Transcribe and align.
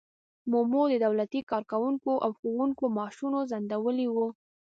مومو 0.51 0.83
د 0.89 0.93
دولتي 1.05 1.41
کارکوونکو 1.51 2.11
او 2.25 2.31
ښوونکو 2.37 2.83
معاشونه 2.95 3.39
ځنډولي 3.51 4.07
وو. 4.09 4.27